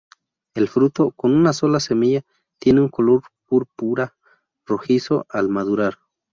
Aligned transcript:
El 0.55 0.67
fruto, 0.67 1.11
con 1.11 1.31
una 1.35 1.53
sola 1.53 1.79
semilla, 1.79 2.23
tiene 2.57 2.81
un 2.81 2.89
color 2.89 3.21
púrpura 3.47 4.15
rojizo 4.65 5.27
al 5.29 5.47
madurar. 5.49 5.99